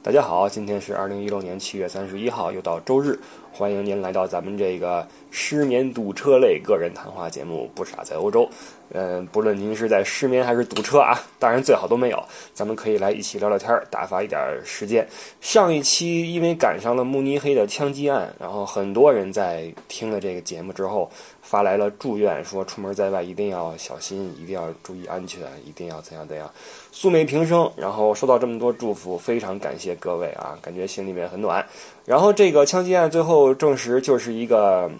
[0.00, 3.18] 大家好，今天是二零一六年七月三十一号，又到周日，
[3.58, 8.44] 欢迎您来到咱们这个失眠堵车类个人谈话节目《不傻在欧洲》。
[8.90, 12.22] 嗯，不论您是在失眠还是堵车啊，当然最好都没有，
[12.54, 15.04] 咱们可以来一起聊聊天，打发一点时间。
[15.40, 21.10] 上一期因为赶上了慕尼黑的枪击案，然后很多人在听了这个节目之后
[21.42, 26.48] 发来了祝愿，说出门在外一定要小心，一定要注意安全，一定要怎样怎样，
[26.92, 27.68] 素昧平生。
[27.76, 31.66] 然后收到这么多祝福，非常感谢各位啊，感觉心里面很暖。
[32.08, 34.90] 然后这个枪击案最后证实就是一个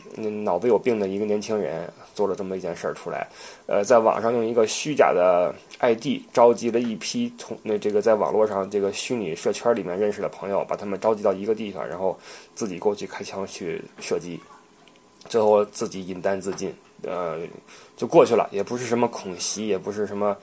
[0.44, 3.26] 脑子有病的一个年轻人做了这么一件事儿出来，
[3.64, 12.14] 呃，在网上用一个虚假的 ID 召集了一批从那这个在网络上这个虚拟社圈里面认识的朋友，把他们召集到一个地方，然后
[12.54, 14.38] 自己过去开枪去射击，
[15.30, 17.38] 最后自己引弹自尽，呃，
[17.96, 20.36] 就过去了，也不是什么恐袭，也不是什么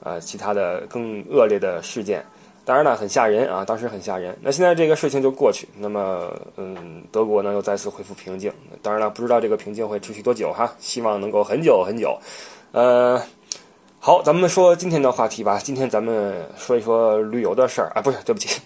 [0.00, 2.24] 呃其他的更恶劣的事件。
[2.66, 3.64] 当然了，很吓人啊！
[3.64, 4.36] 当时很吓人。
[4.42, 8.52] 那现在这个事情就过去，那么，嗯，德国呢又再次恢复平静。
[8.82, 12.18] 当然了，不知道这个平静会持续多久哈，希望能够很久很久。
[12.72, 13.22] 呃，
[14.00, 15.60] 好，咱们说今天的话题吧。
[15.62, 18.60] 今天咱们说一说旅游的事儿啊，不是，对不起，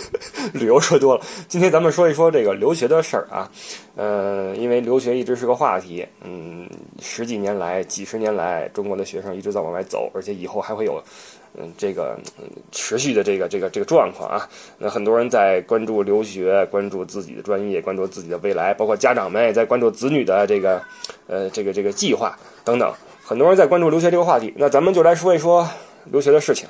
[0.52, 1.24] 旅游说多了。
[1.48, 3.50] 今天咱们说一说这个留学的事儿啊。
[3.96, 6.68] 呃，因为留学一直是个话题，嗯，
[7.00, 11.02] 十几年来、几十年来，中国的学生一直在往外走，而且以后还会有。
[11.58, 12.18] 嗯，这个
[12.70, 14.46] 持续的这个这个这个状况啊，
[14.78, 20.82] 那很多人在关注留学，关注自己的专业，关注自己的未来，包括家长们也在关注子女的这个
[21.26, 22.92] 呃这个这个计划等等，
[23.24, 24.52] 很多人在关注留学这个话题。
[24.56, 25.66] 那咱们就来说一说
[26.04, 26.68] 留学的事情。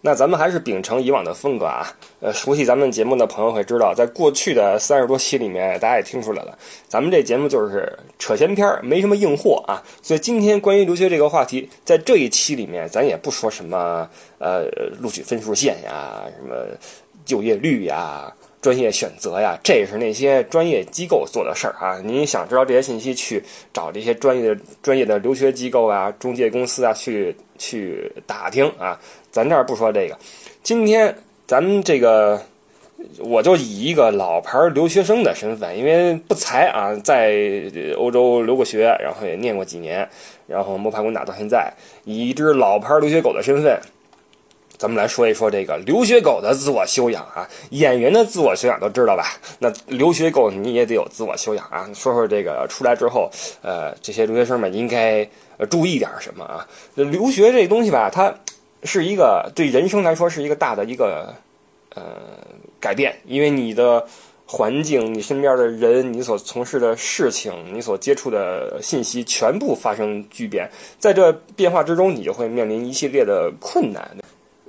[0.00, 1.86] 那咱们还是秉承以往的风格啊，
[2.20, 9.82] 呃，熟悉咱们节目的朋友会知道，在过去的三十多期里面，大家也听出来了，咱们这节目就是扯闲篇儿，没什么硬货啊。
[10.00, 14.66] 所以今天关于留学这个话题，在这一期里面，咱也不说什么呃
[15.00, 16.54] 录取分数线呀，什么
[17.24, 18.32] 就业率呀。
[18.60, 22.00] 专业选择呀，这是那些专业机构做的事儿啊。
[22.04, 23.42] 你想知道这些信息，去
[23.72, 28.98] 找这些专业的、专业的留学机构啊、中介公司啊，去去打听啊。
[29.30, 30.18] 咱这儿不说这个。
[30.62, 31.14] 今天
[31.46, 32.40] 咱们这个，
[33.20, 37.32] 我就以一个老牌留学生的身份，因为不才啊，在
[37.96, 40.06] 欧洲留过学，然后也念过几年，
[40.48, 41.72] 然后摸爬滚打到现在，
[42.04, 43.78] 以一只老牌留学狗的身份。
[44.78, 49.36] 咱们来说一说这个留学狗的自我修养啊，演员的自我修养都知道吧？
[49.58, 51.90] 那留学狗你也得有自我修养啊。
[51.92, 53.28] 说说这个出来之后，
[53.60, 55.28] 呃，这些留学生们应该
[55.68, 56.64] 注意点什么啊？
[56.94, 58.32] 留学这东西吧，它
[58.84, 61.34] 是一个对人生来说是一个大的一个
[61.96, 62.02] 呃
[62.78, 64.06] 改变，因为你的
[64.46, 74.08] 环境、你身边的人、你所从事的事情、你所接触的信息全部发生巨变，在这变化之中，你就会面临一系列的困难。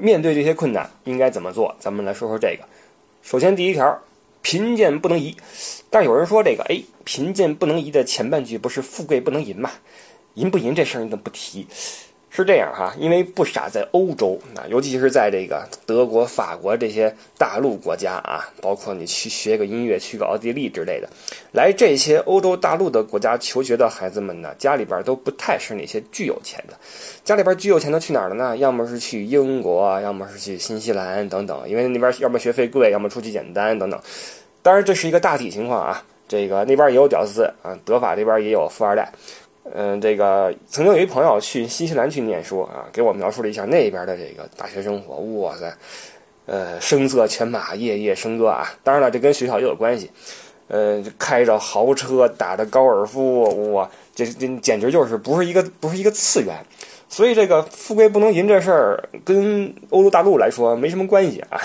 [0.01, 1.75] 面对这些困难，应该怎么做？
[1.77, 2.63] 咱们来说说这个。
[3.21, 4.01] 首先，第一条，
[4.41, 5.35] 贫贱不能移。
[5.89, 9.69] 但有人说这个，哎，贫贱不能移的前半句不是富贵不能淫吗？
[10.35, 11.67] 淫不淫这事儿你怎么不提？
[12.31, 21.09] 是这样哈，因为不傻在欧洲，啊尤其是在这个德国、法国这些大陆国家啊，包括你去学个音乐，去个奥地利之类的，
[21.51, 26.77] 来这些欧洲大陆的国家求学的孩子们呢，家里边都不太是那些巨有钱的，
[27.23, 28.55] 家里边巨有钱的去哪儿了呢？
[28.57, 33.99] 要么是去英国，要么是去新西兰等等，因为那边要么学费贵，要么出去简单等等。
[34.61, 39.11] 当然这是一个大体情况啊，这个那边也有屌丝啊，德法这边也有富二代。
[39.71, 45.15] 嗯，这个曾经有一朋友去新西兰去念书啊，给我描述了一下那边的这个大学生活。
[45.39, 45.71] 哇塞，
[46.47, 48.67] 呃，声色犬马，夜夜笙歌啊！
[48.83, 50.09] 当然了，这跟学校也有关系。
[50.69, 56.55] 呃，开着豪车，打着高尔夫，哇，这这简直就是不是一个不是一个次元。
[57.07, 61.59] 所以这个富贵不能淫这事儿，跟欧洲大陆来说没什么关系啊。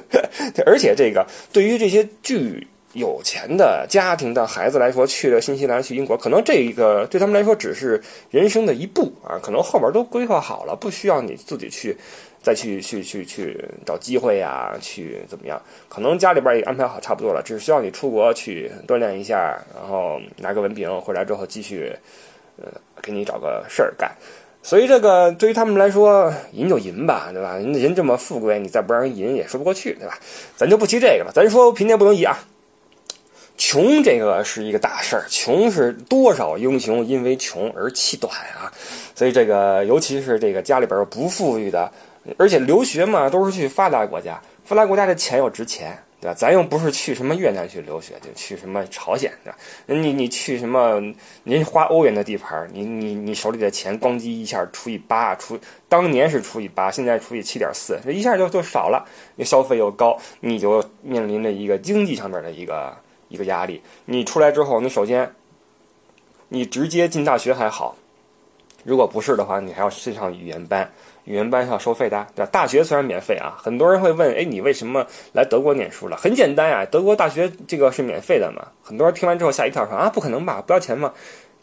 [0.66, 2.66] 而且这个对于这些巨。
[2.96, 11.96] 有钱的家庭的孩子来说，去了新西兰、去英国，可能这一个对他们来说只是人生的一步啊，可能后边都规划好了，不需要你自己去
[12.42, 15.60] 再去去去去找机会呀，去怎么样？
[15.88, 21.94] 可能家里边也安排好差不多了，只需要你出国去锻炼一下，然后拿个文凭回来之后继续，
[22.56, 22.66] 呃，
[23.02, 24.10] 给你找个事儿干。
[24.62, 27.56] 所以这个对于他们来说，银就银吧，对吧？
[27.56, 30.18] 人这么富贵，你再不让人银也说不过去，对吧？
[30.56, 32.36] 咱就不提这个了，咱说贫贱不能移啊。
[33.68, 38.72] 穷这个是一个大事儿，穷是多少英雄因为穷而气短啊！
[39.12, 41.90] 所以这个，尤其是这个家里边不富裕的，
[42.38, 45.98] 而且留学嘛，都是去发达国家，发达国家的钱又值钱。
[46.18, 46.34] 对吧？
[46.34, 49.58] 咱又不是去什么越南去留学，就去什么朝鲜，对吧？
[49.86, 51.02] 你你去什么？
[51.42, 55.58] 您花欧元的地盘，你你你手里的钱咣叽一下除以八，除
[55.88, 59.04] 当年是除以八，现在除以七点四，这一下就就少了，
[59.44, 62.96] 消费又高，你就面临着一个经济上面的一个
[63.28, 63.82] 一个压力。
[64.04, 65.34] 你出来之后，你首先
[66.48, 67.96] 你直接进大学还好。
[68.84, 70.88] 如果不是的话，你还要去上语言班，
[71.24, 72.50] 语言班是要收费的，对吧？
[72.52, 76.16] 大学虽然免费啊，很多人会问，哎，你为什么来德国念书了？
[76.16, 78.64] 很简单啊，德国大学这个是免费的嘛。
[78.84, 81.12] 很多人听完之后吓一跳，说啊，不可能吧，不要钱吗？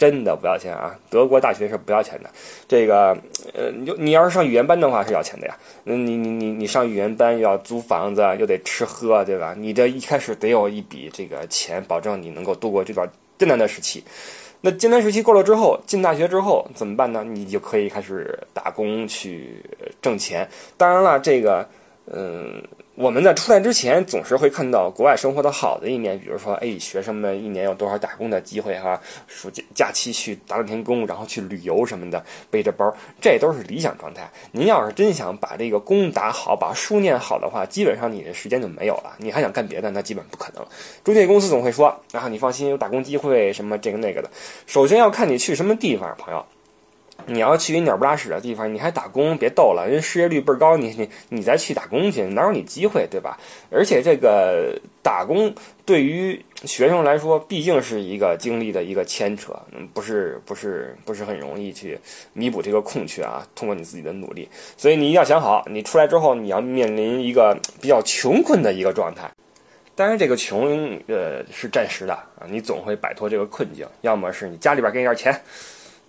[0.03, 2.29] 真的不要钱啊，德国大学是不要钱的。
[2.67, 3.17] 这个，
[3.53, 5.57] 呃，你就你要是上语言班的话是要钱的呀。
[5.85, 9.55] 那你你你你上语言班又要租房子，又得吃喝，对吧？
[9.57, 14.03] 你这一开始得有一笔这个钱，保证你能够度过这段艰难的时期。
[14.59, 17.23] 那艰难时期过了之后，进大学之后怎么办呢？
[17.23, 19.63] 你就可以开始打工去
[20.01, 20.45] 挣钱。
[20.75, 21.65] 当然了，这个，
[22.11, 22.61] 嗯。
[22.95, 29.01] 我们在出来之前，总是会看到国外生活的好的一面，比如说，哎，学生们一年有多少打工的机会哈？
[29.25, 34.29] 暑假假期去打两天工，然后去旅游什么的，背着包，这都是理想状态。
[34.51, 39.15] 您要是真想把这个工打好，把书念好的话，基本上你的时间就没有了。
[39.17, 40.63] 你还想干别的，那基本不可能。
[41.03, 44.29] 中介公司总会说，啊，你放心，有打工机会，什么这个那个的。
[44.67, 46.45] 首先要看你去什么地方，朋友。
[47.25, 49.37] 你要去一鸟不拉屎的地方，你还打工？
[49.37, 53.37] 别逗了，人失业率倍儿高，你你你再去打工去，哪有你机会，对吧？
[53.71, 55.53] 而且这个打工
[55.85, 59.57] 对于学生来说，毕竟是一个经历的一个牵扯，
[59.93, 61.97] 不是不是不是很容易去
[62.33, 63.47] 弥补这个空缺啊。
[63.55, 69.31] 通过你自己的努力，所以你一定要想好，你出来之后你要面临一个比较穷困的一个状态。
[69.95, 75.39] 当然，这个穷呃是暂时的啊，你总会摆脱这个困境，要么是你家里边给你点钱。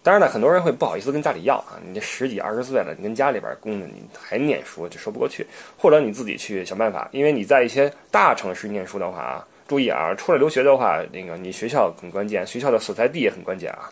[0.04, 5.46] 当然了，很多人会不好意思跟家里要啊，你这十几二十岁了，你跟家里边供着，你还念书，就说不过去。
[5.78, 13.90] 或者你自己去想办法，因为你在一些大城市念书的话啊，注意啊，出来留学的话，那个你学校很关键，学校的所在地也很关键啊。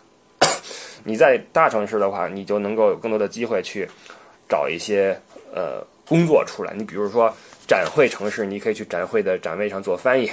[1.03, 3.89] 你在大城市的话，你就能够有更多的机会去
[4.47, 5.19] 找一些
[5.51, 6.75] 呃工作出来。
[6.77, 7.33] 你比如说
[7.67, 10.27] 展会城市，你可以去展会的展位上做翻译；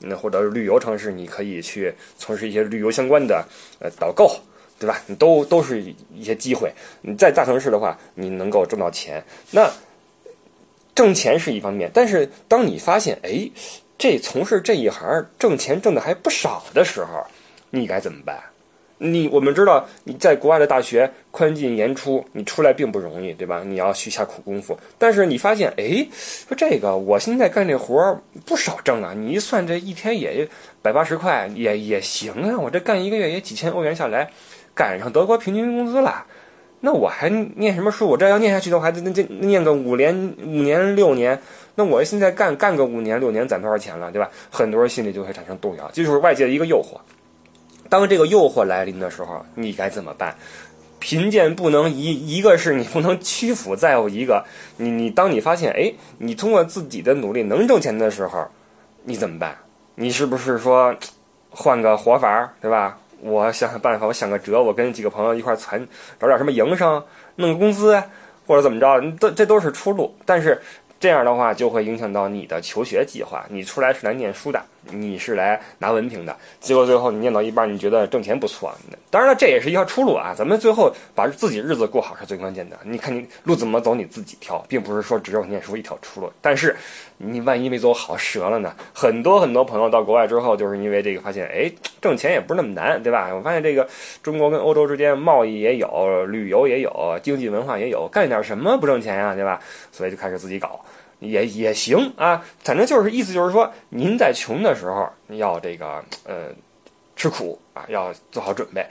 [0.00, 3.42] 那或者旅游城市，你可以去从事一些旅游相关的
[3.80, 4.38] 呃导购。
[4.78, 5.00] 对吧？
[5.06, 5.82] 你都都是
[6.12, 6.72] 一些机会。
[7.02, 9.24] 你在大城市的话，你能够挣到钱。
[9.50, 9.70] 那
[10.94, 13.48] 挣钱是一方面，但是当你发现，哎，
[13.98, 17.24] 这从事这一行挣钱挣的还不少的时候，
[17.70, 18.38] 你该怎么办？
[18.98, 23.62] 你我们知道你在国外的大学宽进严出，你出来并不容易，对吧？
[23.66, 24.78] 你要去下苦功夫。
[24.96, 26.06] 但是你发现，哎，
[26.48, 29.12] 说这个我现在干这活儿不少挣啊！
[29.12, 30.48] 你一算，这一天也
[30.80, 32.56] 百八十块，也也行啊！
[32.56, 34.30] 我这干一个月也几千欧元下来。
[34.74, 36.24] 赶上德国平均工资了，
[36.80, 38.06] 那我还念什么书？
[38.08, 41.40] 我这要念下去的话，那这念个五年、五年、六年，
[41.76, 44.28] 那我现在干干个五年、六年，攒多少钱了，对吧？
[44.50, 46.98] 很多人心里就会产生动摇，这就是外界的一个诱惑。
[47.88, 50.34] 当这个诱惑来临的时候，你该怎么办？
[50.98, 54.44] 贫贱不能移，一个是你不能屈服，再有一个，
[54.78, 58.46] 你你当你发现，哎，你通过自己的努力能挣钱的时候，
[59.04, 59.54] 你怎么办？
[59.96, 60.94] 你是不是说
[61.50, 62.98] 换个活法儿，对吧？
[63.20, 65.86] 我想想办法，我想个辙，我跟几个朋友一块儿攒，
[66.20, 67.02] 找点什么营生，
[67.36, 68.02] 弄个工资，
[68.46, 70.14] 或者怎么着，都这都是出路。
[70.24, 70.60] 但是
[71.00, 73.44] 这样的话，就会影响到你的求学计划。
[73.48, 74.62] 你出来是来念书的。
[74.90, 78.72] 你是来拿文凭的，结果最后你念到一半，你觉得挣钱不错，
[79.10, 80.34] 当然了，这也是一条出路啊。
[80.36, 82.76] 咱们最后把自己日子过好是最关键的。
[82.84, 86.30] 你看你路怎么走，你自己挑，并不是说只有念书一条出路。
[86.40, 86.74] 但是
[87.16, 88.74] 你万一没走好折了呢？
[88.92, 91.70] 很多很多朋友到国外之后，就是因为这个发现，哎，
[92.00, 93.30] 挣钱也不是那么难，对吧？
[93.34, 93.88] 我发现这个
[94.22, 99.60] 中国跟欧洲之间贸易也有，旅游也有，经济文化也有，干点什么不挣钱呀，对吧？
[99.92, 100.80] 所以就开始自己搞。
[101.24, 106.48] 也也行啊，反正就是意思就是说，您在穷的时候要这个呃
[107.16, 108.82] 吃苦啊，要做好准备；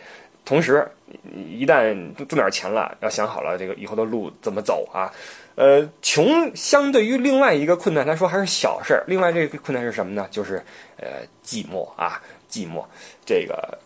[0.44, 0.88] 同时，
[1.36, 5.12] 一旦挣点钱了，要想好了这个以后的路怎么走啊。
[5.56, 9.04] 呃，穷相对于另外一个困难来说还是小事儿。
[9.06, 10.28] 另外这个困难是什么呢？
[10.32, 10.56] 就是
[10.98, 12.84] 呃寂寞啊，寂寞。
[13.24, 13.78] 这个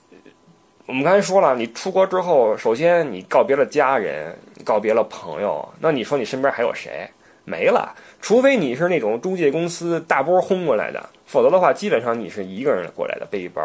[0.86, 7.06] 我们刚才说了，你出国之后，首先你告别了家人，告别了朋友，那你说你身边还有谁？
[7.48, 7.96] 没了。
[8.22, 13.62] 除非你是那种中介公司大波轰过来的，否则的话，基本上你是一个人过来的，背一包，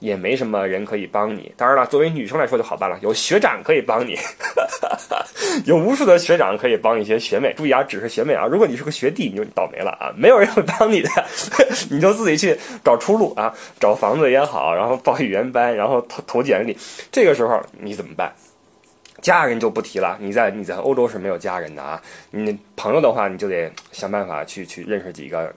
[0.00, 1.50] 也没什么人可以帮你。
[1.56, 4.18] 当然了，作为女生来说就好办了，有学长可以帮你，
[5.64, 7.54] 有无数的学长可以帮一些学妹。
[7.56, 11.08] 注意啊，只是学妹啊，如果你是个学弟，你就倒霉了啊，没有人会帮你的，
[11.88, 16.76] 你就自己去找出路啊，找房子也好，然后报语言班，然后投投简历。
[17.10, 18.30] 这个时候你怎么办？
[19.22, 22.02] 家人就不提了，你在你在欧洲是没有家人的啊。
[22.30, 25.54] 你朋友的话，你就得想办法去去认识几个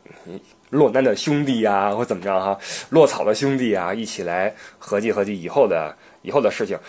[0.70, 2.58] 落难的兄弟啊，或怎么着哈，
[2.92, 6.80] 落草的兄弟啊，一起来合计合计以后的以后的事情。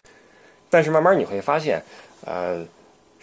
[0.71, 1.83] 但是慢慢你会发现，
[2.25, 2.65] 呃。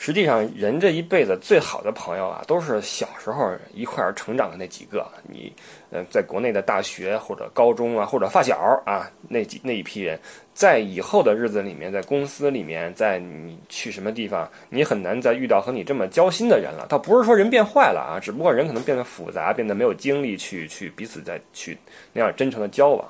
[0.05, 5.10] 实际上，人这一辈子最好的朋友啊，都是小时候一块儿成长的那几个。
[5.24, 5.50] 你，
[5.91, 10.19] 呃，在国内的大学或者高中啊，或者发小啊，那几那一批人，
[10.53, 16.86] 在以后的日子里面，在公司里面，在你去什么地方，你很难再遇到和你这么交心的人了。
[16.89, 21.77] 倒不是说人变坏了啊，只不过人可能变得复杂，变得没有精力去去彼此再去
[22.12, 23.07] 那样真诚的交往。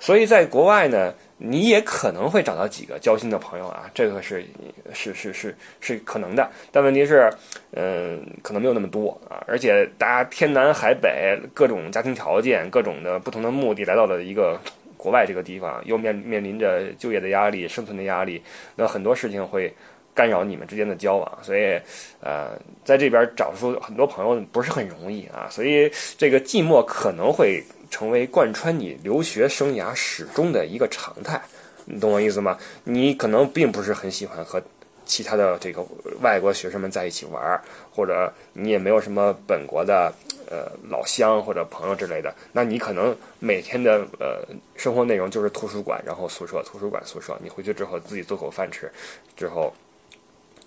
[0.00, 1.12] 所以在国外呢。
[1.40, 4.44] 你也可能会找到几个交心的朋友啊，这个是
[4.92, 7.32] 是是是是可能的，但问题是，
[7.70, 14.58] 嗯，可能没有那么多啊，而且大家天南海北，各种家庭条件，各种的不同的目的来到了一个
[14.96, 18.42] 国外这个地方，又面面临着就业的压力、生存的压力，
[18.74, 19.72] 那很多事情会
[20.12, 21.80] 干扰你们之间的交往，所以，
[22.20, 27.62] 呃，在这边找出很多朋友不是很容易啊，所以这个寂寞可能会。
[27.90, 31.40] 成为贯穿你留学生涯始终的一个常态，
[31.84, 32.58] 你懂我意思吗？
[32.84, 34.62] 你可能并不是很喜欢和
[35.04, 35.84] 其他的这个
[36.20, 40.12] 外国学生们在一起玩，或者你也没有什么本国的
[40.50, 47.38] 呃老乡或者朋友之类的，那你可能每天的呃生活内容就是图书馆，然后宿舍，图书馆宿舍。
[47.42, 48.90] 你回去之后自己做口饭吃，
[49.36, 49.72] 之后。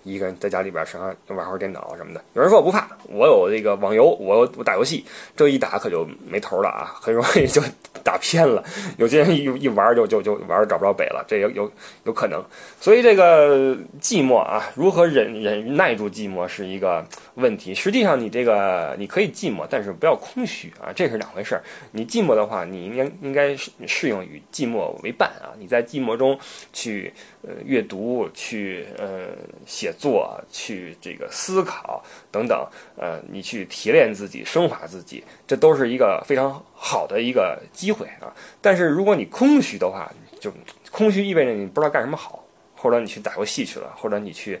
[0.02, 2.22] 一个人在家里边上玩会儿电脑什么的。
[2.34, 5.04] 有人说我不怕，我有这个网游，我我打游戏，
[5.36, 7.62] 这一打可就没头了啊，很容易就
[8.02, 8.62] 打偏了。
[8.96, 11.70] 有些人一一玩就就就玩找不着北了，这有有
[12.04, 12.42] 有可能。
[12.80, 17.04] 所以这个寂寞啊，如何忍忍耐住寂寞是一个
[17.34, 17.74] 问题。
[17.74, 21.62] 实际上你这个你可以寂寞，但是不要空虚啊，这是两回事儿。
[21.92, 23.56] 你寂寞的话，你应该应该
[23.86, 25.54] 适应与寂寞为伴啊。
[25.58, 26.38] 你在寂寞中
[26.72, 29.28] 去呃阅读，去呃
[29.64, 29.90] 写。
[30.02, 38.34] 作去这个思考等等，呃，你去提炼自己、升华自己，这都是一个非常好的一个机会啊。
[38.60, 40.52] 但是如果你空虚的话，就
[40.90, 42.44] 空虚意味着你不知道干什么好，
[42.74, 44.58] 或者你去打游戏去了，或者你去，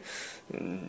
[0.50, 0.82] 嗯，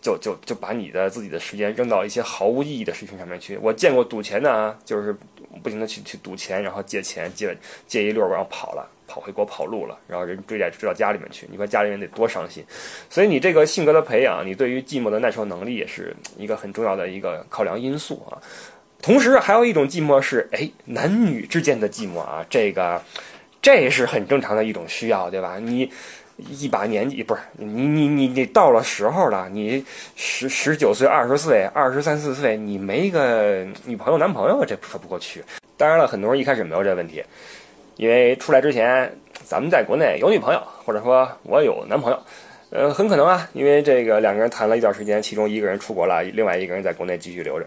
[0.00, 3.56] 就就就把你的自己的时间扔到一些毫无意义的事情上面去。
[3.58, 5.14] 我见过赌钱的啊，就是
[5.62, 7.56] 不停的去去赌钱，然后借钱借
[7.86, 8.88] 借一溜儿然后跑了。
[9.06, 12.64] 跑回国跑路了，然后人追债追到家里面去，你说家里人得多伤心。
[13.10, 18.40] 所以你这个性格的培养，你对于寂寞的耐受能力也是一个很重要的一个考量因素啊。
[19.00, 23.02] 同时还有一种寂寞是，哎，男女之间的寂寞啊，这个
[23.60, 25.58] 这是很正常的一种需要，对吧？
[25.58, 25.90] 你
[26.36, 29.84] 一把年纪不是你你你你到了时候了，你
[30.16, 35.44] 十十九岁、二十岁、二十三四岁，你没个女朋友男朋友，这说不过去。
[35.76, 37.22] 当然了，很多人一开始没有这问题。
[37.96, 39.12] 因为出来之前，
[39.44, 42.22] 咱们在国内有女朋友，或者说我有男朋友，
[42.70, 47.66] 呃，很可能啊，因为这个两个人谈了一段时间，其中一个人出国了，另外一个人在国内继续留着，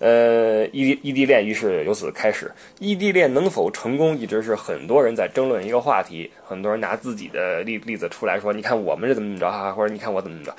[0.00, 2.50] 呃，异地异地恋于是由此开始。
[2.80, 10.56] 异地恋能否成功，一直是很多人在争论一个话题，很多人拿自己的例例子出来说，你看我们是怎么怎么着啊，或者你看我怎么怎么着。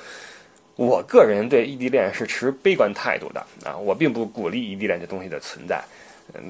[0.76, 5.80] 我个人对异地恋是持悲观态度的啊，我并不鼓励异地恋这东西的存在。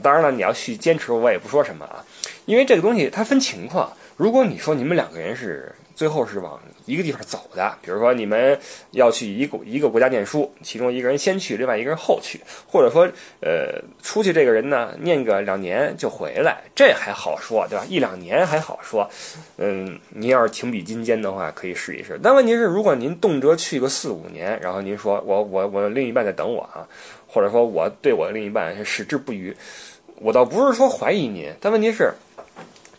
[0.03, 2.05] 当然了，你要去坚持，我也不说什么啊，
[2.47, 3.93] 因为这个东西它分情况。
[4.17, 8.59] 如果你说你们两个人是最后是往一个地方走的，比如说你们
[8.91, 13.09] 要去一个一个国家念书，其中一个人先去，另外一个人后去，或者说
[13.41, 17.85] 呃出去这个人呢念个两年就回来，这还好说，对吧？
[17.89, 19.09] 一两年还好说，
[19.57, 22.19] 嗯，您要是情比金坚的话，可以试一试。
[22.23, 26.87] 但问题是，如果您动辄去个四五年，然后您说我我我另一半在等我啊。
[27.27, 29.53] 或者说我对我的另一半矢志不渝，
[30.21, 32.13] 我倒不是说怀疑您，但问题是，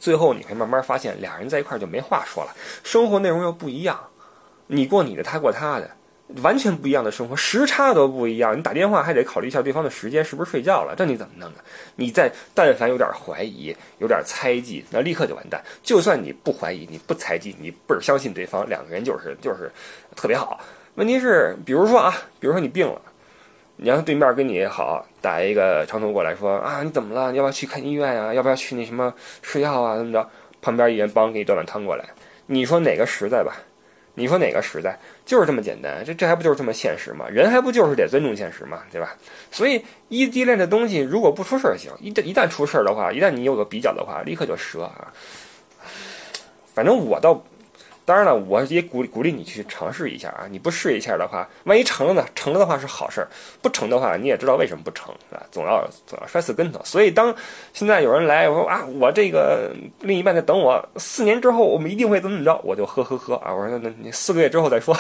[0.06, 4.00] 最后你会慢慢发现，俩人在一块儿就没话说了，生活内容又不一样，
[4.68, 5.90] 你过你的，他过他的，
[6.44, 11.56] 完全不一样的生活，时差都不一样，你打电话还得考虑一下对方的时间是不是睡觉了，这你怎么弄啊？
[11.96, 15.60] 你在但凡有点怀疑，有点猜忌，那立刻就完蛋。
[15.82, 19.72] 就算你不怀疑，你不猜忌，你倍儿相信对方，两个人就是就是
[20.16, 20.60] 特别好。
[20.94, 23.02] 问题是，比如说啊，比如说你病了。
[23.78, 27.32] 你让对面跟你好，打一个长途过来说啊，你怎么了？
[27.32, 28.34] 你要不要去看医院呀？
[28.34, 29.98] 要不要去那什么吃药啊？
[29.98, 30.30] 怎么着？
[30.62, 32.06] 旁边一人帮给你端碗汤过来，
[32.48, 33.56] 你说哪个实在吧？
[34.18, 34.98] 你说哪个实在？
[35.26, 37.26] 就是这么简单，这这还不就是这么现实吗？
[37.30, 38.82] 人还不就是得尊重现实吗？
[38.90, 39.14] 对吧？
[39.52, 45.12] 所以异地恋这东西，如果不出事儿行，一旦一旦出事儿的话，一旦你有个比较的话，立刻就折啊。
[46.74, 47.44] 反正我倒
[48.06, 50.46] 当然了，我也鼓鼓励你去尝试一下啊！
[50.50, 52.24] 你不试一下的话，万一成了呢？
[52.36, 53.28] 成了的话是好事儿，
[53.64, 55.44] 不成的话你也知道为什么不成，是吧？
[55.52, 56.80] 总要总要摔死跟头。
[56.86, 57.36] 所以当
[57.74, 63.52] 现在有人来我说啊，我这个另一半在等我，四年之后我们一定会怎么怎么着，我就呵呵呵啊！
[63.52, 64.96] 我说那那你四个月之后再说，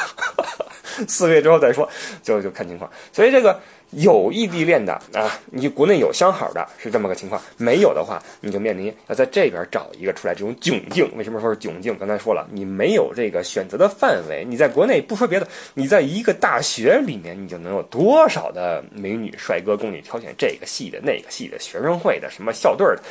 [1.08, 1.88] 四个月之后再说，
[2.24, 2.90] 就就看情况。
[3.12, 3.60] 所以这个。
[3.92, 11.10] 有异地恋的啊，你国内有相好的是这么个情况，没有的话，你就面临要在这边找一个出来这种窘境。
[11.16, 11.96] 为什么说是窘境？
[11.98, 14.44] 刚才说了，你没有这个选择的范围。
[14.44, 20.34] 你在国内不说别的，你在一个大学里面，你就能有多少的美女帅哥供你挑选？
[20.36, 23.04] 这个系的、那个系的、学生会的、什么校队的，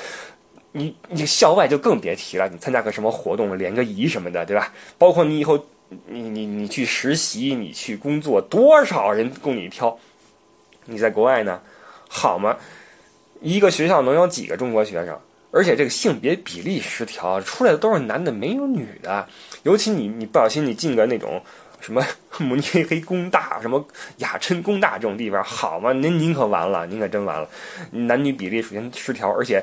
[0.73, 2.47] 你你校外就更别提了。
[2.49, 4.71] 你参加个什么活动，联个谊什么的，对吧？
[4.99, 5.65] 包括你以后
[6.07, 9.99] 你你你去实习，你去工作，多少人供你挑？
[10.87, 11.61] 你在国外呢，
[12.09, 12.57] 好吗？
[13.41, 15.19] 一个学校能有几个中国学生？
[15.51, 19.29] 而且这个性别比例失调，出来的都是男的，没有女的。
[19.63, 21.41] 尤其你你不小心你进个那种
[21.81, 22.05] 什么
[22.41, 23.87] 慕尼黑工大、什么
[24.17, 25.93] 雅琛工大这种地方，好吗？
[25.93, 27.49] 您您可完了，您可真完了。
[27.93, 29.63] 男女比例首先失调，而且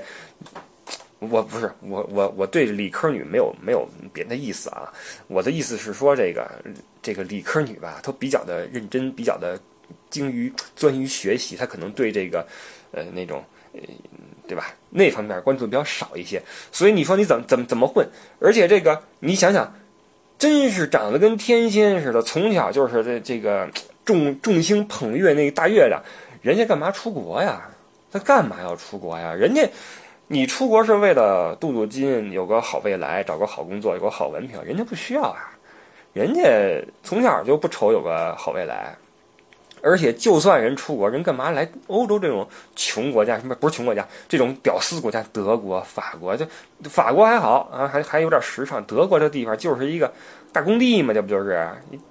[1.21, 4.91] 我不是我我我对理科女没有没有别的意思啊。
[5.27, 6.51] 我的意思是说，这个
[7.01, 9.57] 这个理科女吧，都比较的认真，比较的。
[10.09, 12.47] 精于专于学习，她可能对这个，
[12.91, 13.81] 呃，那种，呃，
[14.47, 14.73] 对吧？
[14.89, 16.41] 那方面关注比较少一些。
[16.71, 18.07] 所以你说你怎么怎么怎么混？
[18.39, 19.73] 而且这个你想想，
[20.37, 23.69] 真是长得跟天仙似的，从小就是这这个
[24.05, 26.01] 众众星捧月那个大月亮，
[26.41, 27.69] 人家干嘛出国呀？
[28.13, 29.33] 他干嘛要出国呀？
[29.33, 29.61] 人家
[30.31, 35.51] 你出国是为了镀镀金，有个好未来，找个好工作，有个好文凭，人家不需要啊，
[36.13, 36.41] 人家
[37.03, 38.95] 从小就不愁有个好未来。
[39.83, 42.47] 而且，就算人出国，人干嘛来欧洲这种
[42.77, 43.37] 穷国家？
[43.37, 44.07] 什么不是穷国家？
[44.29, 46.45] 这种屌丝国家，德国、法国，就
[46.83, 48.81] 法国还好啊，还还有点时尚。
[48.85, 50.09] 德国这地方就是一个
[50.51, 51.67] 大工地嘛，这不就是？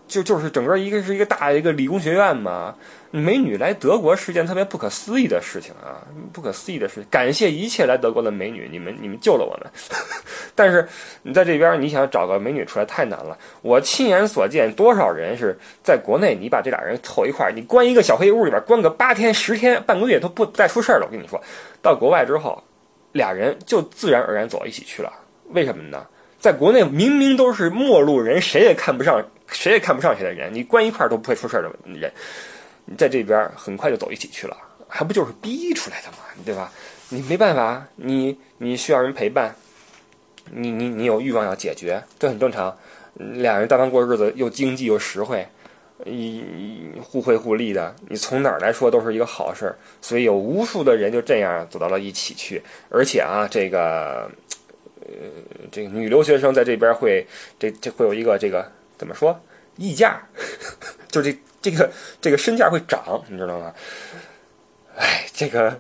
[0.09, 2.75] 就就是整个一个是一个大一个理工学院嘛。
[3.13, 5.99] 美女来德国是件特别不可思议的事情啊，
[6.33, 7.07] 不可思议的事情。
[7.11, 9.71] 感谢一切来德国的美女，你们你们救了我们。
[10.55, 10.89] 但是
[11.23, 13.37] 你在这边，你想找个美女出来太难了。
[13.63, 21.07] 我亲眼所见，多少人是在国内，你把这俩人凑一块儿，你关一个小黑屋里边，关个八天、十天、半个月都不再出事儿了。
[21.07, 21.41] 我跟你说，
[21.83, 22.63] 到国外之后，
[23.13, 25.13] 俩人就自然而然走到一起去了。
[25.49, 26.07] 为什么呢？
[26.41, 32.11] 在国内明明都是陌路人，谁也看不上，谁也看不上谁的人，你关一块儿都不会出事儿的人。
[32.87, 34.57] 你在这边很快就走一起去了，
[34.89, 36.73] 还不就是逼出来的嘛，对吧？
[37.11, 39.55] 你没办法，你你需要人陪伴，
[40.51, 42.75] 你你你有欲望要解决，这很正常。
[43.15, 45.47] 俩人搭档过日子，又经济又实惠，
[46.07, 46.43] 一
[47.03, 49.77] 互惠互利的，你从哪儿来说都是一个好事儿。
[50.01, 54.31] 所以有无数的人就这样走到了一起去，而且啊，这个
[55.11, 55.27] 呃，
[55.71, 57.27] 这个女留学生在这边会
[57.59, 59.39] 这这会有一个这个怎么说
[59.77, 60.21] 溢价，
[61.11, 61.37] 就这。
[61.63, 61.91] 这个
[62.23, 63.71] 这个身价会涨，你知道吗？
[64.97, 65.79] 哎，这个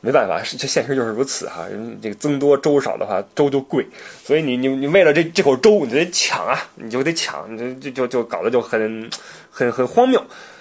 [0.00, 1.66] 没办法，这现实就是如此哈。
[2.00, 3.86] 这个增多粥少的话，粥就贵，
[4.24, 9.10] 所以你你你为了这这口粥，你就得抢啊，你就得抢，就就就就搞得就很
[9.50, 10.18] 很很荒谬。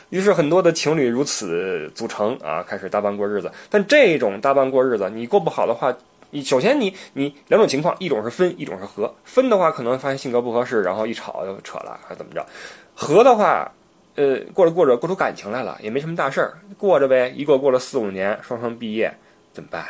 [0.09, 3.49] 于是很多的情侣如此组成啊，开始搭伴过日子。
[3.69, 5.97] 但这种搭伴过日子，你过不好的话，
[6.37, 9.11] 你首先你你两种情况，一种是分，一种是合。
[9.23, 12.45] 分的话，可能发现性格不合适，然后一吵就扯了，还怎么着？
[12.93, 13.71] 合的话。
[14.19, 17.31] 呃，过着过着过出感情来了，也没什么大事儿，过着呗。
[17.35, 19.13] 一过过了四五年，双双毕业，
[19.53, 19.85] 怎么办？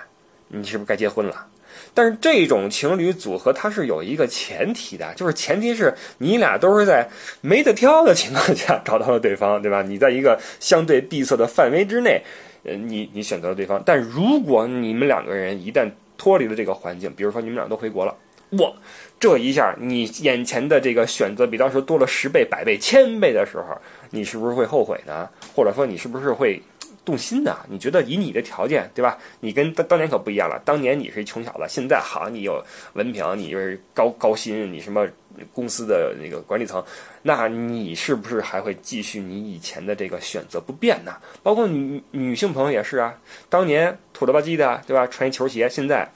[0.49, 1.45] 你是不是该结婚了？
[1.93, 7.07] 但是这种情侣组合它是有一个前提的，就是前提是你俩都是在
[7.39, 9.81] 没得挑的情况下找到了对方，对吧？
[9.81, 12.21] 你在一个相对闭塞的范围之内，
[12.65, 13.81] 呃，你你选择了对方。
[13.85, 18.15] 但如果你们两个人一旦脱离了这个环境，比如说你们俩都回国了，
[18.59, 18.71] 哇，
[19.19, 23.77] 这一下你眼前的这个选择比当时多了十倍、百倍、千倍的时候。
[24.09, 25.27] 你是不是会后悔呢？
[25.53, 26.61] 或者说你是不是会
[27.03, 27.57] 动心呢？
[27.67, 29.17] 你觉得以你的条件，对吧？
[29.41, 30.57] 你跟当当年可不一样了。
[30.63, 35.05] 当年你是穷小子，现在好，你有文凭，你是高高薪，你什么
[35.53, 36.83] 公司的那个管理层，
[37.23, 41.15] 那你是不是还会继续你以前的这个选择不变呢？
[41.43, 43.13] 包括女女性朋友也是啊，
[43.49, 45.05] 当年土了吧唧的，对吧？
[45.07, 46.09] 穿一球鞋，现在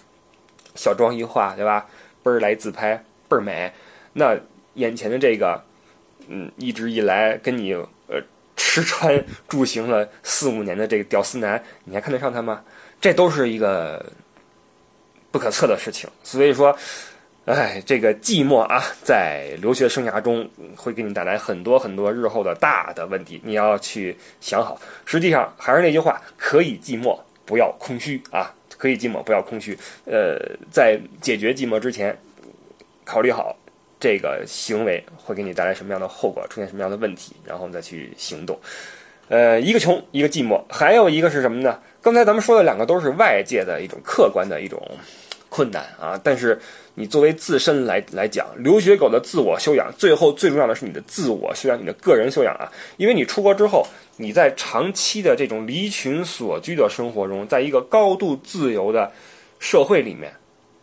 [0.75, 1.85] 小妆一化，对吧？
[2.23, 2.95] 倍儿来自拍，
[3.27, 3.71] 倍儿美。
[4.13, 4.37] 那
[4.75, 5.63] 眼前的这个。
[6.33, 8.21] 嗯，一直以来跟你呃
[8.55, 12.63] 吃穿住行了四五年的这个屌丝男，你还看得上他吗？
[13.01, 14.05] 这都是一个
[15.29, 16.09] 不可测的事情。
[16.23, 16.73] 所以说，
[17.45, 24.79] 哎，这个寂寞啊，在留学生涯中会给你带来很多很多日后的大的问题，你要去想好。
[25.05, 28.53] 实际上还是那句话，可以寂寞，不要空虚啊！
[28.77, 29.77] 可以寂寞，不要空虚。
[30.05, 30.37] 呃，
[30.71, 32.17] 在解决寂寞之前，
[33.03, 33.55] 考虑好。
[33.99, 38.59] 这个行为会给你带来什么样的后果，出现什么样的问题，然后再去行动。
[39.29, 41.79] 呃，一个穷，一个寂寞，还有一个是什么呢？
[42.01, 44.81] 刚才咱们说的两个都是外界的一种客观的一种
[45.49, 46.59] 困难啊，但是
[46.95, 59.11] 你作为自身来来讲，留学狗的自我修养，最后最重要的是你的自我修养，你的个人修养啊，因为你出国之后，你在长期的这种离群所居的生活中，在一个高度自由的
[59.59, 60.33] 社会里面，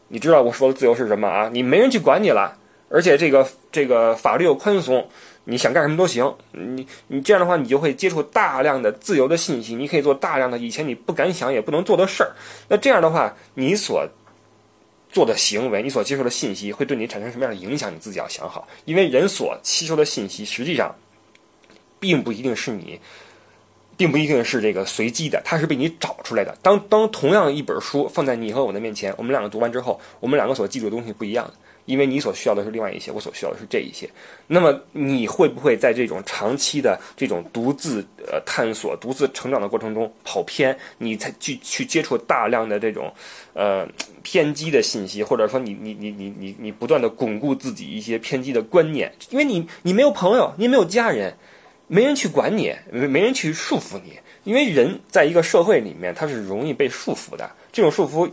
[0.09, 1.51] 你知道我说的自由是什么啊？
[1.53, 2.57] 你没人去管你了，
[2.88, 5.07] 而且这个这个法律又宽松。
[5.51, 12.33] 你想干什么都行，你你这样的话，你就会接触大量的自由的信息，你可以做大量的以前你不敢想也不能做的事儿。
[12.68, 14.07] 那这样的话，你所
[15.11, 17.92] 做的行为，你所接受的信息，会对你产生什么样的影响？
[17.92, 20.94] 你自己要想好，因为人所吸收的信息，实际上
[21.99, 23.01] 并不一定是你，
[23.97, 26.57] 并不一定是这个随机的，它是被你找出来的。
[26.62, 31.51] 当当同样一本书放在你和我的面前，我们两个读完之后，我们两个所记住的东西不一样。
[31.88, 34.07] 因为你所需要的是另外一些，我所需要的是这一些。
[34.46, 40.77] 那么你会不会在这种长期的这种独自呃探索、独自成长的过程中跑偏？
[40.98, 43.11] 你才去去接触大量的这种
[43.55, 43.88] 呃
[44.22, 51.35] 偏激的信息，或者说你你你你你你不断的巩固自己一些偏激的观念，因为你你没有朋友，你没有家人，
[51.87, 54.12] 没人去管你，没没人去束缚你。
[54.44, 58.31] 因为人在一个社会里面，他是容易被束缚的，这种束缚。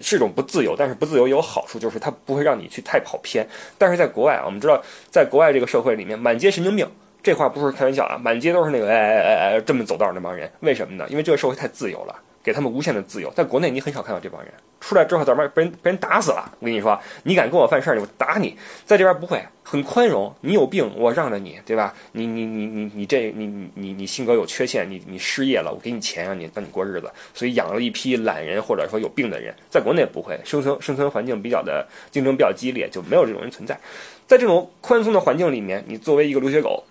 [0.00, 3.46] 是一种不自由，但是不自由有好处，就是它不会让你去太跑偏。
[3.76, 6.88] 但是在国外啊，我们知道，在国外这个社会里面，满街神经病，
[7.22, 10.50] 这话不是开玩笑啊，满街都是那个哎哎哎哎这么走道那帮人。
[10.60, 11.06] 为什么呢？
[11.08, 12.14] 因为这个社会太自由了。
[12.48, 16.50] 给他们无限的自由，在国内你很少看到这帮人出来之后，怎么被人被人打死了？
[16.60, 18.56] 我跟你说，你敢跟我犯事儿，我打你。
[18.86, 20.34] 在这边不会，很宽容。
[20.40, 21.92] 你有病，我让着你，对吧？
[22.12, 27.12] 你你你你你这你你你你性格有缺陷，你你失业了，我给你钱让你让你过日子。
[27.34, 33.78] 所以养了一批懒人或者说有病的人，在国内不会，生存生存环境比较的竞争比较激烈，就没有这种人存在。
[34.26, 36.82] 在这种宽松的环境里面，你作为一个留学狗，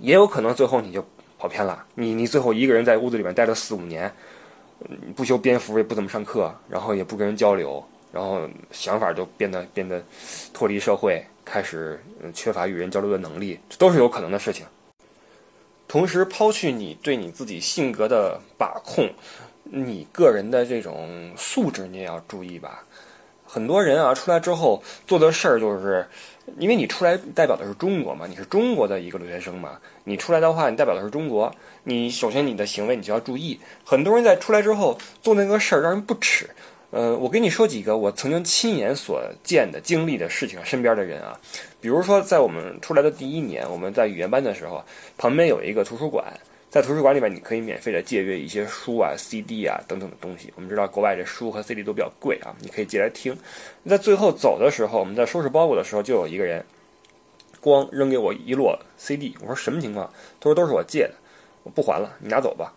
[0.00, 1.02] 也有可能最后你就
[1.38, 1.82] 跑偏了。
[1.94, 4.12] 你你最后一个人在屋子里面待了四五年。
[5.16, 10.02] 不修边幅，也不怎么上课，然后也不跟人交流，然后想法就变得变得
[10.52, 14.64] 脱离社会，开始缺乏与人交流的能力，这都是有可能的事情。
[15.86, 19.10] 同时，抛去你对你自己性格的把控，
[19.64, 22.84] 你个人的这种素质你也要注意吧。
[23.44, 26.06] 很多人啊，出来之后做的事儿就是。
[26.58, 33.58] 因为你出来代表的是中国嘛，你是中国的一个留学生嘛，你出来的话，你代表的是中国，你首先你的行为你就要注意。
[33.84, 36.48] 很多人在出来之后做那个事儿让人不齿，
[36.90, 41.38] 呃，我跟你说几个我曾经亲眼所见的经历的事情，身边的人啊，
[41.80, 44.84] 比如说在我们出来的第一年，我们在语言班的时候，
[45.16, 46.24] 旁边有一个图书馆。
[46.80, 50.52] 在图书馆里面，你可以免费的借阅一些书啊、CD 啊等等的东西。
[50.54, 53.36] 我们知道国外这书和 CD 都比较贵啊，你可以借来听。
[53.84, 56.64] 在最后走的时候，我们在收拾包裹的时候，就有一个人，
[57.60, 59.36] 光扔给我一摞 CD。
[59.40, 60.08] 我说什么情况？
[60.38, 61.14] 他说都是我借的，
[61.64, 62.72] 我不还了，你拿走吧。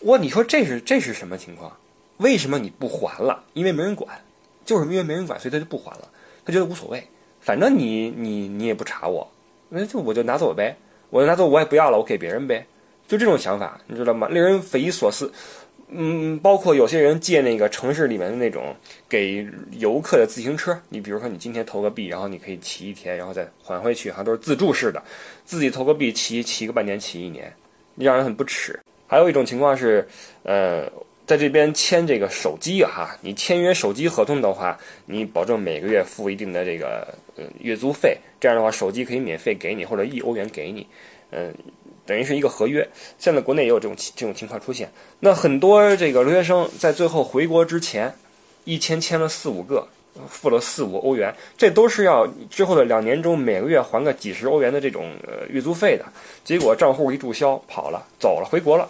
[0.00, 1.70] 哇，你说这是这是什么情况？
[2.16, 3.44] 为什么你不还了？
[3.52, 4.20] 因为没人管，
[4.64, 6.08] 就是因为没人管，所以他就不还了。
[6.44, 7.06] 他觉得无所谓，
[7.40, 9.30] 反正你你你也不查我，
[9.68, 10.76] 那就我就拿走呗，
[11.10, 12.66] 我就拿走，我也不要了，我给别人呗。
[13.06, 14.28] 就这种想法，你知道吗？
[14.28, 15.32] 令人匪夷所思。
[15.88, 18.74] 嗯，包括有些人借那个城市里面的那种
[19.08, 19.46] 给
[19.78, 25.00] 游客的自行车，你比如说你今天投个币，然后你可以骑一天，然后再还回去，好像都是自助式的，
[25.44, 27.54] 自己投个币骑骑个半年，骑一年，
[27.94, 28.76] 让人很不耻。
[29.06, 30.04] 还有一种情况是，
[30.42, 30.90] 呃，
[31.24, 40.84] 在这边签这个手机哈，你签约手机合同的话，你保证每个月付一定的这个呃月租费，这样的话手机可以免费给你，或者一欧元给你，
[41.30, 41.54] 嗯。
[42.06, 42.88] 等于是一个合约，
[43.18, 44.90] 现在国内也有这种这种情况出现。
[45.20, 48.14] 那很多这个留学生在最后回国之前，
[48.64, 49.86] 一签签了四五个，
[50.28, 56.04] 付了四五欧元，这都是要之后的两年中每个月还个几十欧元的这种呃月租费的。
[56.44, 58.88] 结果账户一注销，跑了，走了，回国了。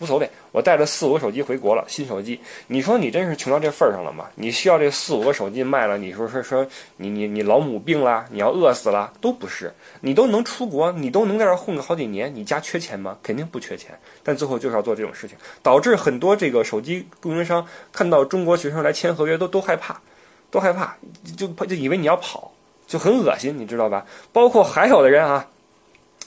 [0.00, 2.40] 无所谓，我带着四五个手机回国了，新手机。
[2.68, 4.26] 你说你真是穷到这份儿上了吗？
[4.36, 5.98] 你需要这四五个手机卖了？
[5.98, 6.64] 你说说说，
[6.98, 8.24] 你你你老母病了？
[8.30, 9.12] 你要饿死了？
[9.20, 13.18] 都不是，你都能出国，你都能在这混个好几年，你家缺钱吗？
[13.24, 20.00] 肯定不缺钱，但最后就是要做这种事情，导致很多这个手机供应商看到中国学生来签合约都都害怕，
[20.48, 20.96] 都害怕，
[21.36, 22.52] 就就以为你要跑，
[22.86, 24.06] 就很恶心，你知道吧？
[24.32, 25.44] 包括还有的人啊，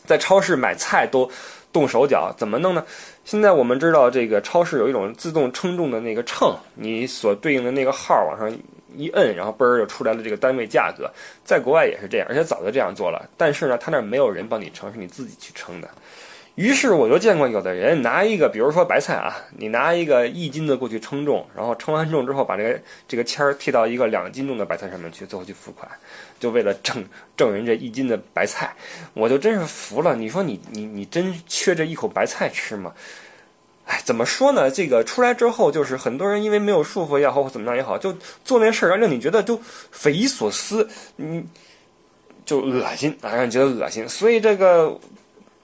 [0.06, 1.32] 在超市买菜都。
[1.74, 2.86] 动手脚怎么弄呢？
[3.24, 8.52] 现在我们知道，这个超市有一种自动称重的那个秤，你所对应的那个号往上
[8.96, 11.10] 一摁，然后嘣儿就出来了这个单位价格。
[11.44, 13.30] 在国外也是这样，而且早就这样做了。
[13.38, 15.88] 但是呢，他那儿没有人帮你称，是你自己去称的。
[16.56, 25.90] 于是我就见过有的人拿一个，比如说白菜啊，你拿一个一斤的过去称重，然后称完重之后，把这个这个签儿贴到一个两斤重的白菜上面去，最后去付款，
[26.42, 27.04] 就为了挣
[27.38, 28.76] 挣人这一斤的白菜，
[29.14, 30.14] 我就真是服了。
[30.14, 32.94] 你说你你你真缺这一口白菜吃吗？
[33.86, 34.70] 哎，怎么说呢？
[34.70, 39.58] 这个出来之后，就是很多人因为没有束缚也好，或怎么样也好，就做那事儿，让你觉得就
[39.90, 41.46] 匪夷所思，你
[42.46, 44.08] 就恶心啊，让你觉得恶心。
[44.10, 45.00] 所以这个。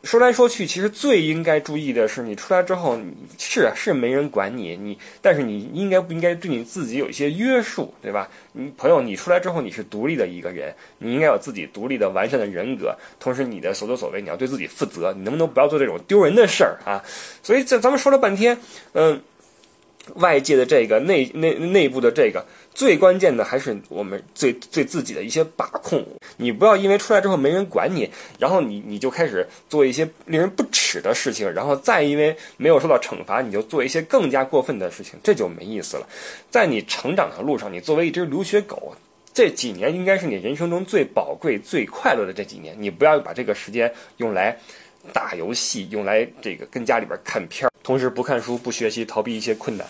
[0.07, 8.29] 说来说去，其实最应该注意的是，你出来之后，你是是没人管你，你但是你应该不应该对你自己有一些约束，对吧？
[8.53, 17.03] 你朋友，你出来之后你是独立的一个人，你应该有自己独立的完善的人格，同时你的所作所为你要对自己负责，你能不能不要做这种丢人的事儿啊？
[17.43, 18.57] 所以这咱们说了半天，
[18.93, 19.21] 嗯，
[20.15, 22.45] 外界的这个内内内部的这个。
[22.77, 26.05] 最关键的还是我们最最自己的一些把控，
[26.37, 36.07] 你不要因为出来之后没人管你，然后你你就开始做一些令人不齿的事情，然后再因为没有受到惩罚，你就做一些更加过分的事情，这就没意思了。
[36.51, 38.93] 在你成长的路上，你作为一只留学狗，
[39.33, 44.55] 这几年应该是你人生中最宝贵、最快乐的这几年，你不要把这个时间用来
[45.11, 49.87] 打游戏，用来这个跟家里边看片儿，同时不看书、不学习，逃避一些困难。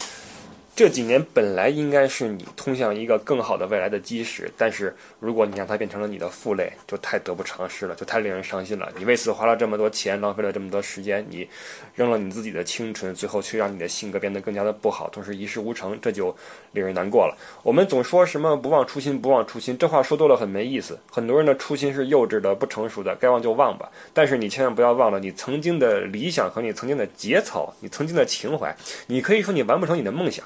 [0.78, 8.88] 这几年本来应该是你通向一个更好的未来的基石，但是如果你让它变成了你的负累，就太得不偿失了，就太令人伤心了。
[8.96, 11.50] 你为此花了这么多钱，浪费了这么多时间，你
[11.96, 16.28] 扔了你自己的青春，最后却让你的性格变得更加的不好，同时一事无成，这就
[16.74, 17.36] 令人难过了。
[17.64, 21.00] 我们总说什么不忘初心，不忘初心，这话说多了很没意思。
[21.12, 23.90] 很多人的初心是幼稚的、不成熟的，该忘就忘吧。
[24.14, 28.78] 但是你千万不要忘了你曾经的理想和你曾经的节操，你曾经的情怀。
[29.08, 30.46] 你可以说你完不成你的梦想。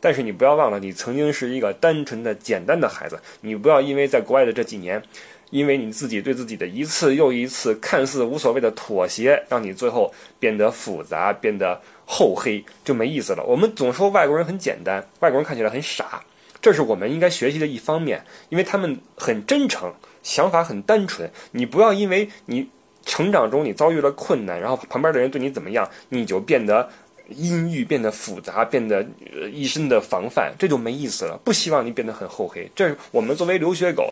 [0.00, 3.20] 但是你不要忘了，你曾经是一个单纯的、简单的孩子。
[3.42, 5.02] 你不要因为在国外的这几年，
[5.50, 13.44] 因为你自己对自己的一次又一次看似无所谓的妥协，让你最后变得复杂、变得厚黑，就没意思了。
[13.44, 16.22] 我们总说外国人很简单，外国人看起来很傻，
[16.62, 21.30] 这是我们应该学习的一方面，因为他们很真诚，想法很单纯。
[21.50, 22.70] 你不要因为你
[23.04, 26.88] 成长中你遭遇了困难，然后旁边的人对你怎么样，你就变得。
[27.30, 31.38] 阴郁变得复杂，变得呃一身的防范，这就没意思了。
[31.44, 32.70] 不希望你变得很厚黑。
[32.74, 34.10] 这我们作为留学狗，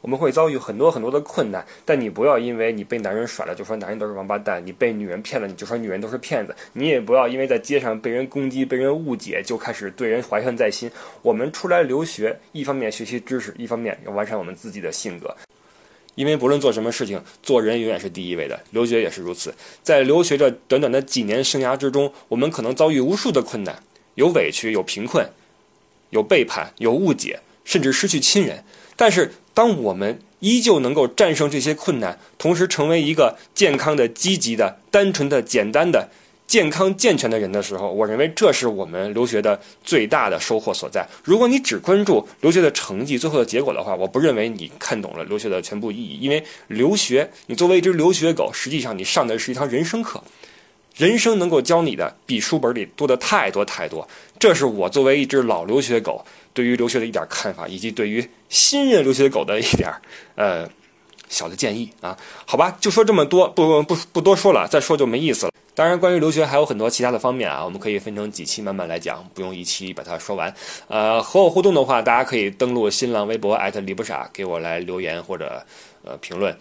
[0.00, 1.64] 我们会遭遇很多很多的困难。
[1.84, 6.54] 但你不要因为你被男人甩了就说男人都是王八蛋，你被女人骗了你就说女人都是骗子。
[6.72, 10.90] 你也不要因为在街上被人攻击、被人误解就开始对人怀恨在心。
[11.22, 15.34] 我们出来留学，一方面学习知识，一方面要完善我们自己的性格。
[16.18, 18.58] 因为不论做什么事情，做人永远是第一位的。
[18.72, 19.54] 留学也是如此。
[19.84, 23.80] 在留学这短短的几年生涯之中，我们可能遭遇无数的困难，
[24.16, 25.24] 有委屈，有贫困，
[26.10, 28.64] 有背叛，有误解，甚至失去亲人。
[28.96, 36.08] 但是，当我们依旧能够战胜这些困难，同时成为一个健康的、积极的、单纯的、简单的。
[36.48, 41.06] 健康健全的人的时候，我认为这是我们留学的最大的收获所在。
[41.22, 46.18] 如果你只关注留学的成绩、最后的结果的话，我不认为你看懂了留学的全部意义。
[46.20, 50.24] 因为留学，你作为一只留学狗，实际上你上的是一堂人生课，
[50.96, 54.08] 人生能够教你的比书本里多的太多太多。
[54.38, 59.92] 这是我作为一只老留学狗对于留学的一点看法，以及对于新任留学狗的一点
[60.34, 60.66] 呃
[61.28, 62.16] 小的建议啊。
[62.46, 65.52] 好吧，就说这么多，不不不多说了，再说就没意思了。
[65.78, 70.52] 当然，关于留学还有很多其他的方面啊，我们可以分成几期慢慢来讲，不用一期把它说完。
[70.88, 75.64] 呃，和我互动的话，大家可以登录新浪微博艾特李不傻，给我来留言或者
[76.02, 76.52] 呃评论。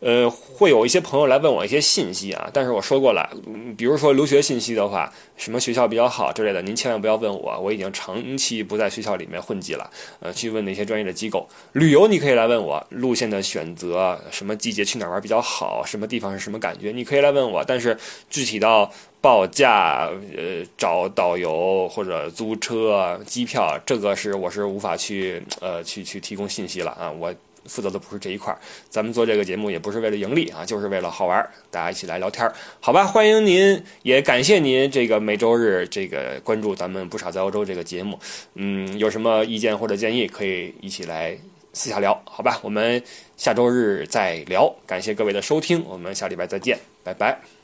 [0.00, 3.30] 呃，会有一些朋友来问我一些信息啊，但是我说过了，
[3.78, 11.48] 比如说留学信息的话，什么学校比较好之类的，您千万不要问我，我已经长期不在学校里面混迹了，呃，去问那些专业的机构。
[11.72, 17.96] 旅游你可以来问我路线的选择，什么季节去哪玩比较好，什么地方是什么感觉，你可以来问我，但是
[18.28, 27.34] 具体到报价、呃找导游或者租车、机票，这个是我是无法去呃去去提供信息了啊，我。
[27.68, 33.04] 负责的不是这一块儿，咱们做这个节目也不是为了盈利啊，就是为了好玩儿，大家一起来聊天儿，好吧？
[33.04, 38.18] 欢迎您，也感谢您这个每周日这个关注咱们不傻在欧洲这个节目，
[38.54, 41.36] 嗯，有什么意见或者建议可以一起来
[41.72, 42.58] 私下聊，好吧？
[42.62, 43.02] 我们
[43.36, 47.55] 下周日再聊，感谢各位的收听，我们下礼拜再见，拜拜。